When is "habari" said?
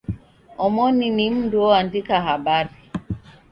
2.27-2.75